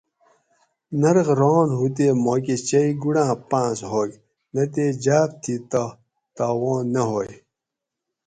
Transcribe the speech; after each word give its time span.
نرخ 1.01 1.27
ران 1.39 1.69
ہُو 1.77 1.85
تے 1.95 2.07
ماکہ 2.23 2.55
چئی 2.67 2.91
گُڑاۤں 3.01 3.33
پاۤنس 3.49 3.79
ہوگ 3.91 4.11
نہ 4.53 4.63
تے 4.73 4.85
جاۤب 5.03 5.29
تھی 5.41 5.55
تہ 5.69 5.83
تاوان 6.35 6.83
نہ 6.93 7.01
ہوئے 7.09 7.33